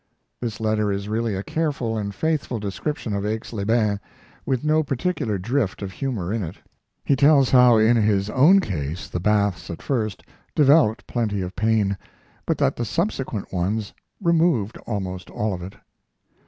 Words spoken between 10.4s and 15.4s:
developed plenty of pain, but that the subsequent ones removed almost